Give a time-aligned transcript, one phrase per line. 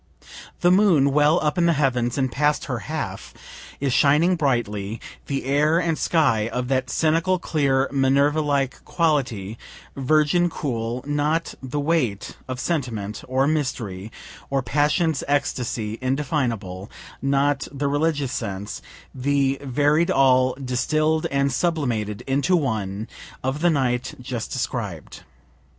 [0.61, 3.35] The moon well up in the heavens, and past her half,
[3.79, 9.59] is shining brightly the air and sky of that cynical clear, Minerva like quality,
[9.95, 14.11] virgin cool not the weight of sentiment or mystery,
[14.49, 16.89] or passion's ecstasy indefinable
[17.21, 18.81] not the religious sense,
[19.13, 23.07] the varied All, distill'd and sublimated into one,
[23.43, 25.21] of the night just described.